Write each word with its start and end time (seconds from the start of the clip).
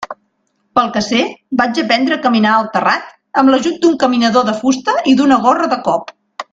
Pel 0.77 0.87
que 0.95 1.03
sé, 1.07 1.19
vaig 1.61 1.81
aprendre 1.83 2.17
a 2.17 2.23
caminar 2.25 2.55
al 2.55 2.71
terrat 2.79 3.13
amb 3.43 3.55
l'ajut 3.55 3.79
d'un 3.85 4.01
caminador 4.07 4.49
de 4.51 4.59
fusta 4.65 5.01
i 5.15 5.19
d'una 5.21 5.43
gorra 5.49 5.73
de 5.77 5.83
cop. 5.91 6.13